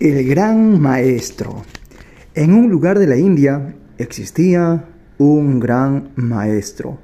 El 0.00 0.26
gran 0.26 0.80
maestro. 0.80 1.62
En 2.34 2.54
un 2.54 2.70
lugar 2.70 2.98
de 2.98 3.06
la 3.06 3.18
India 3.18 3.76
existía 3.98 4.86
un 5.18 5.60
gran 5.60 6.12
maestro. 6.16 6.96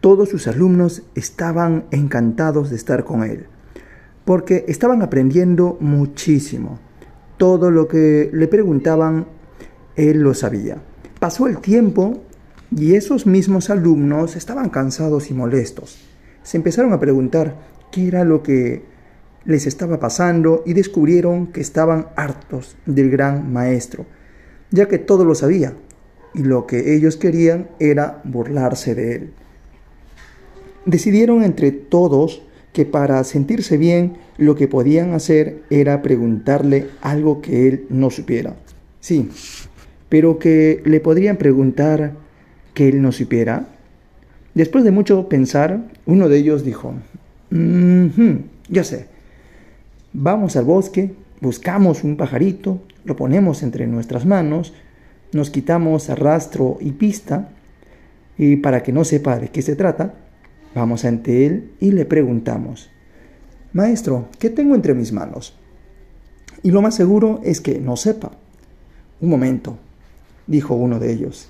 Todos 0.00 0.28
sus 0.28 0.46
alumnos 0.46 1.04
estaban 1.14 1.86
encantados 1.90 2.68
de 2.68 2.76
estar 2.76 3.04
con 3.04 3.22
él, 3.22 3.46
porque 4.26 4.66
estaban 4.68 5.00
aprendiendo 5.00 5.78
muchísimo. 5.80 6.78
Todo 7.38 7.70
lo 7.70 7.88
que 7.88 8.28
le 8.30 8.46
preguntaban, 8.46 9.26
él 9.96 10.20
lo 10.20 10.34
sabía. 10.34 10.82
Pasó 11.18 11.46
el 11.46 11.60
tiempo 11.60 12.24
y 12.70 12.94
esos 12.94 13.24
mismos 13.24 13.70
alumnos 13.70 14.36
estaban 14.36 14.68
cansados 14.68 15.30
y 15.30 15.34
molestos. 15.34 15.98
Se 16.42 16.58
empezaron 16.58 16.92
a 16.92 17.00
preguntar 17.00 17.56
qué 17.90 18.06
era 18.06 18.22
lo 18.24 18.42
que 18.42 18.97
les 19.48 19.66
estaba 19.66 19.98
pasando 19.98 20.62
y 20.66 20.74
descubrieron 20.74 21.46
que 21.46 21.62
estaban 21.62 22.08
hartos 22.16 22.76
del 22.84 23.10
gran 23.10 23.50
maestro, 23.50 24.04
ya 24.70 24.88
que 24.88 24.98
todo 24.98 25.24
lo 25.24 25.34
sabía 25.34 25.72
y 26.34 26.42
lo 26.42 26.66
que 26.66 26.94
ellos 26.94 27.16
querían 27.16 27.70
era 27.80 28.20
burlarse 28.24 28.94
de 28.94 29.14
él. 29.14 29.30
Decidieron 30.84 31.42
entre 31.42 31.72
todos 31.72 32.42
que 32.74 32.84
para 32.84 33.24
sentirse 33.24 33.78
bien 33.78 34.18
lo 34.36 34.54
que 34.54 34.68
podían 34.68 35.14
hacer 35.14 35.62
era 35.70 36.02
preguntarle 36.02 36.88
algo 37.00 37.40
que 37.40 37.68
él 37.68 37.86
no 37.88 38.10
supiera. 38.10 38.54
Sí, 39.00 39.30
pero 40.10 40.38
que 40.38 40.82
le 40.84 41.00
podrían 41.00 41.38
preguntar 41.38 42.12
que 42.74 42.90
él 42.90 43.00
no 43.00 43.12
supiera. 43.12 43.66
Después 44.52 44.84
de 44.84 44.90
mucho 44.90 45.26
pensar, 45.30 45.88
uno 46.04 46.28
de 46.28 46.36
ellos 46.36 46.66
dijo, 46.66 46.92
ya 48.68 48.84
sé, 48.84 49.17
Vamos 50.20 50.56
al 50.56 50.64
bosque, 50.64 51.14
buscamos 51.40 52.02
un 52.02 52.16
pajarito, 52.16 52.80
lo 53.04 53.14
ponemos 53.14 53.62
entre 53.62 53.86
nuestras 53.86 54.26
manos, 54.26 54.74
nos 55.30 55.48
quitamos 55.48 56.10
arrastro 56.10 56.76
y 56.80 56.90
pista, 56.90 57.50
y 58.36 58.56
para 58.56 58.82
que 58.82 58.90
no 58.90 59.04
sepa 59.04 59.38
de 59.38 59.50
qué 59.50 59.62
se 59.62 59.76
trata, 59.76 60.14
vamos 60.74 61.04
ante 61.04 61.46
él 61.46 61.70
y 61.78 61.92
le 61.92 62.04
preguntamos, 62.04 62.90
Maestro, 63.72 64.26
¿qué 64.40 64.50
tengo 64.50 64.74
entre 64.74 64.92
mis 64.92 65.12
manos? 65.12 65.56
Y 66.64 66.72
lo 66.72 66.82
más 66.82 66.96
seguro 66.96 67.40
es 67.44 67.60
que 67.60 67.78
no 67.78 67.96
sepa. 67.96 68.32
Un 69.20 69.28
momento, 69.28 69.78
dijo 70.48 70.74
uno 70.74 70.98
de 70.98 71.12
ellos. 71.12 71.48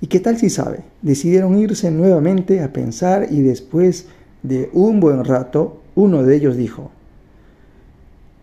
¿Y 0.00 0.08
qué 0.08 0.18
tal 0.18 0.38
si 0.38 0.50
sabe? 0.50 0.80
Decidieron 1.02 1.56
irse 1.56 1.92
nuevamente 1.92 2.64
a 2.64 2.72
pensar 2.72 3.28
y 3.30 3.42
después 3.42 4.08
de 4.42 4.70
un 4.72 4.98
buen 4.98 5.24
rato, 5.24 5.82
uno 5.94 6.24
de 6.24 6.34
ellos 6.34 6.56
dijo, 6.56 6.90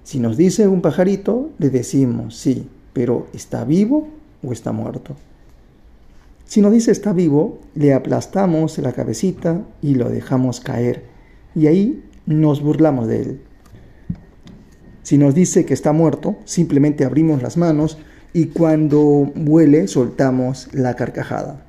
si 0.04 0.20
nos 0.20 0.38
dice 0.38 0.68
un 0.68 0.82
pajarito, 0.82 1.52
le 1.58 1.70
decimos 1.70 2.38
sí, 2.38 2.68
pero 2.94 3.28
¿está 3.34 3.64
vivo 3.64 4.08
o 4.44 4.52
está 4.52 4.72
muerto? 4.72 5.16
Si 6.46 6.60
nos 6.62 6.74
dice 6.74 6.92
está 6.92 7.14
vivo, 7.14 7.60
le 7.76 7.94
aplastamos 7.94 8.78
la 8.80 8.92
cabecita 8.92 9.62
y 9.82 9.96
lo 9.96 10.10
dejamos 10.10 10.60
caer, 10.60 11.06
y 11.56 11.68
ahí 11.68 12.04
nos 12.26 12.62
burlamos 12.62 13.08
de 13.08 13.22
él. 13.22 13.42
Si 15.04 15.18
nos 15.18 15.34
dice 15.34 15.66
que 15.66 15.74
está 15.74 15.94
muerto, 15.94 16.38
simplemente 16.46 17.06
abrimos 17.06 17.42
las 17.42 17.58
manos 17.58 17.98
y 18.34 18.48
cuando 18.48 19.32
huele 19.36 19.88
soltamos 19.88 20.70
la 20.74 20.96
carcajada. 20.96 21.66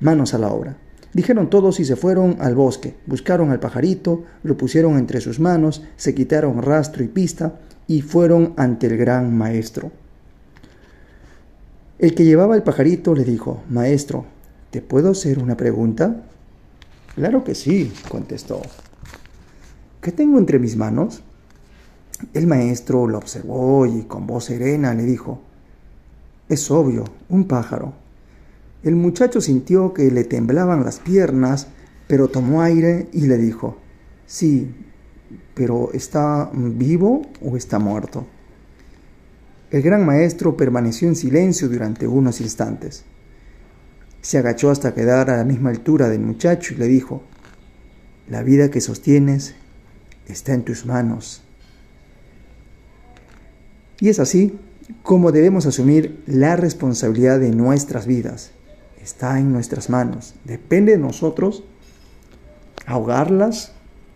Manos 0.00 0.34
a 0.34 0.38
la 0.38 0.48
obra. 0.48 0.76
Dijeron 1.14 1.48
todos 1.48 1.78
y 1.78 1.84
se 1.84 1.94
fueron 1.94 2.36
al 2.40 2.56
bosque, 2.56 2.96
buscaron 3.06 3.52
al 3.52 3.60
pajarito, 3.60 4.24
lo 4.42 4.56
pusieron 4.56 4.98
entre 4.98 5.20
sus 5.20 5.38
manos, 5.38 5.84
se 5.96 6.12
quitaron 6.12 6.60
rastro 6.60 7.04
y 7.04 7.08
pista 7.08 7.60
y 7.86 8.02
fueron 8.02 8.52
ante 8.56 8.88
el 8.88 8.96
gran 8.96 9.36
maestro. 9.36 9.92
El 12.00 12.16
que 12.16 12.24
llevaba 12.24 12.56
el 12.56 12.64
pajarito 12.64 13.14
le 13.14 13.24
dijo, 13.24 13.62
Maestro, 13.70 14.26
¿te 14.70 14.82
puedo 14.82 15.12
hacer 15.12 15.38
una 15.38 15.56
pregunta? 15.56 16.24
Claro 17.14 17.44
que 17.44 17.54
sí, 17.54 17.92
contestó. 18.08 18.60
¿Qué 20.00 20.10
tengo 20.10 20.38
entre 20.38 20.58
mis 20.58 20.76
manos? 20.76 21.22
El 22.32 22.48
maestro 22.48 23.06
lo 23.06 23.18
observó 23.18 23.86
y 23.86 24.02
con 24.02 24.26
voz 24.26 24.46
serena 24.46 24.92
le 24.94 25.04
dijo, 25.04 25.40
Es 26.48 26.72
obvio, 26.72 27.04
un 27.28 27.44
pájaro. 27.44 28.03
El 28.84 28.96
muchacho 28.96 29.40
sintió 29.40 29.94
que 29.94 30.10
le 30.10 30.24
temblaban 30.24 30.84
las 30.84 30.98
piernas, 30.98 31.68
pero 32.06 32.28
tomó 32.28 32.60
aire 32.60 33.08
y 33.12 33.26
le 33.26 33.38
dijo, 33.38 33.78
sí, 34.26 34.70
pero 35.54 35.90
¿está 35.94 36.50
vivo 36.52 37.22
o 37.40 37.56
está 37.56 37.78
muerto? 37.78 38.26
El 39.70 39.80
gran 39.80 40.04
maestro 40.04 40.54
permaneció 40.58 41.08
en 41.08 41.16
silencio 41.16 41.70
durante 41.70 42.06
unos 42.06 42.42
instantes. 42.42 43.04
Se 44.20 44.36
agachó 44.36 44.70
hasta 44.70 44.92
quedar 44.92 45.30
a 45.30 45.38
la 45.38 45.44
misma 45.44 45.70
altura 45.70 46.10
del 46.10 46.20
muchacho 46.20 46.74
y 46.74 46.76
le 46.76 46.86
dijo, 46.86 47.22
la 48.28 48.42
vida 48.42 48.70
que 48.70 48.82
sostienes 48.82 49.54
está 50.28 50.52
en 50.52 50.62
tus 50.62 50.84
manos. 50.84 51.42
Y 53.98 54.10
es 54.10 54.20
así 54.20 54.58
como 55.02 55.32
debemos 55.32 55.64
asumir 55.64 56.22
la 56.26 56.56
responsabilidad 56.56 57.40
de 57.40 57.50
nuestras 57.50 58.06
vidas 58.06 58.52
está 59.04 59.38
en 59.38 59.52
nuestras 59.52 59.90
manos. 59.90 60.34
Depende 60.44 60.92
de 60.92 60.98
nosotros 60.98 61.62
ahogarlas 62.86 63.72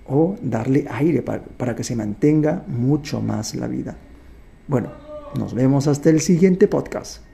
o 0.07 0.37
darle 0.43 0.87
aire 0.91 1.23
para, 1.23 1.77
que 1.77 1.85
se 1.85 1.95
mantenga 1.95 2.65
mucho 2.67 3.21
más 3.21 3.55
la 3.55 3.69
vida. 3.69 3.97
Bueno, 4.67 4.91
nos 5.39 5.53
vemos 5.55 5.87
hasta 5.87 6.09
el 6.09 6.21
siguiente 6.21 6.67
podcast. 6.67 7.28